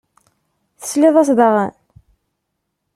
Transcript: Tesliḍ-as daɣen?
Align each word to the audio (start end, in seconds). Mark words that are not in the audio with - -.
Tesliḍ-as 0.79 1.29
daɣen? 1.37 1.71